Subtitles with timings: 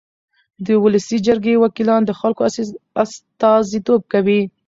[0.65, 2.41] د ولسي جرګې وکیلان د خلکو
[3.03, 4.41] استازیتوب کوي.